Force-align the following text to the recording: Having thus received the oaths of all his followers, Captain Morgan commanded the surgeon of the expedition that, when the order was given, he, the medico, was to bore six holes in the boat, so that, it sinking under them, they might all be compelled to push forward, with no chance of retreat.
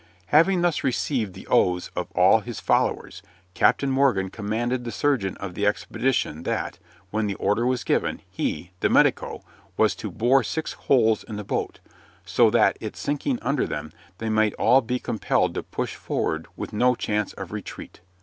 Having 0.29 0.63
thus 0.63 0.83
received 0.83 1.35
the 1.35 1.45
oaths 1.45 1.91
of 1.95 2.11
all 2.13 2.39
his 2.39 2.59
followers, 2.59 3.21
Captain 3.53 3.91
Morgan 3.91 4.31
commanded 4.31 4.83
the 4.83 4.91
surgeon 4.91 5.37
of 5.37 5.53
the 5.53 5.67
expedition 5.67 6.41
that, 6.41 6.79
when 7.11 7.27
the 7.27 7.35
order 7.35 7.67
was 7.67 7.83
given, 7.83 8.19
he, 8.27 8.71
the 8.79 8.89
medico, 8.89 9.43
was 9.77 9.93
to 9.93 10.09
bore 10.09 10.43
six 10.43 10.73
holes 10.73 11.23
in 11.23 11.35
the 11.35 11.43
boat, 11.43 11.81
so 12.25 12.49
that, 12.49 12.77
it 12.81 12.95
sinking 12.97 13.37
under 13.43 13.67
them, 13.67 13.93
they 14.17 14.27
might 14.31 14.55
all 14.55 14.81
be 14.81 14.97
compelled 14.97 15.53
to 15.53 15.61
push 15.61 15.93
forward, 15.93 16.47
with 16.55 16.73
no 16.73 16.95
chance 16.95 17.33
of 17.33 17.51
retreat. 17.51 17.99